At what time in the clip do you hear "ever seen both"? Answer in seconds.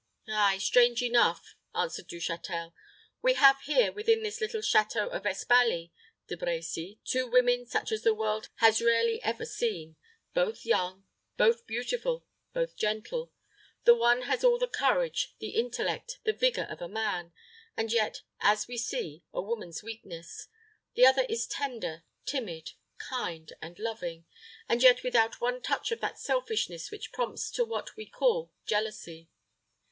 9.21-10.65